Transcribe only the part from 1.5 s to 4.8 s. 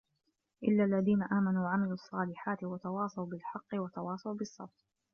وَعَمِلُوا الصّالِحاتِ وَتَواصَوا بِالحَقِّ وَتَواصَوا بِالصَّبرِ